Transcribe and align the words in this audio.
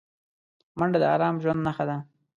منډه 0.77 0.97
د 1.01 1.05
ارام 1.13 1.35
ژوند 1.43 1.61
نښه 1.67 1.83
ده 1.89 1.97